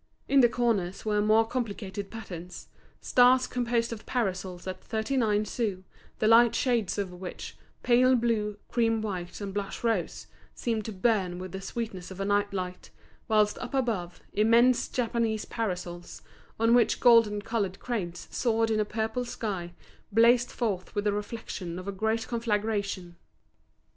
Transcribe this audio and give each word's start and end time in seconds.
In 0.27 0.39
the 0.41 0.49
corners 0.49 1.05
were 1.05 1.21
more 1.21 1.45
complicated 1.45 2.09
patterns, 2.09 2.69
stars 3.01 3.45
composed 3.45 3.93
of 3.93 4.07
parasols 4.07 4.65
at 4.65 4.83
thirty 4.83 5.15
nine 5.15 5.45
sous, 5.45 5.83
the 6.17 6.27
light 6.27 6.55
shades 6.55 6.97
of 6.97 7.11
which, 7.13 7.55
pale 7.83 8.15
blue, 8.15 8.57
cream 8.67 9.03
white, 9.03 9.39
and 9.39 9.53
blush 9.53 9.83
rose, 9.83 10.25
seemed 10.55 10.85
to 10.85 10.91
burn 10.91 11.37
with 11.37 11.51
the 11.51 11.61
sweetness 11.61 12.09
of 12.09 12.19
a 12.19 12.25
night 12.25 12.51
light; 12.51 12.89
whilst 13.27 13.59
up 13.59 13.75
above, 13.75 14.21
immense 14.33 14.87
Japanese 14.87 15.45
parasols, 15.45 16.23
on 16.59 16.73
which 16.73 16.99
golden 16.99 17.39
coloured 17.39 17.77
cranes 17.79 18.27
soared 18.31 18.71
in 18.71 18.79
a 18.79 18.85
purple 18.85 19.23
sky, 19.23 19.71
blazed 20.11 20.49
forth 20.51 20.95
with 20.95 21.03
the 21.03 21.13
reflections 21.13 21.77
of 21.77 21.87
a 21.87 21.91
great 21.91 22.27
conflagration. 22.27 23.17